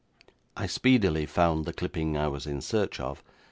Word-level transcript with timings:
I 0.57 0.65
speedily 0.65 1.27
found 1.27 1.65
the 1.65 1.73
clipping 1.73 2.17
I 2.17 2.27
was 2.27 2.47
in 2.47 2.59
search 2.61 2.99
of. 2.99 3.21